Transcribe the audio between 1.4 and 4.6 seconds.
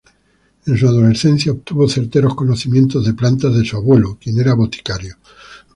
obtuvo certeros conocimientos de plantas de su abuelo, quien era